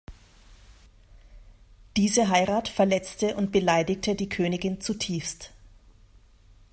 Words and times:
Diese 1.95 2.27
Heirat 2.29 2.67
verletzte 2.69 3.35
und 3.35 3.51
beleidigte 3.51 4.15
die 4.15 4.29
Königin 4.29 4.81
zutiefst. 4.81 5.51